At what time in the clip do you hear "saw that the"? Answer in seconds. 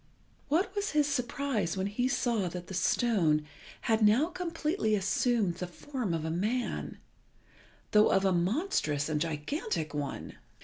2.07-2.73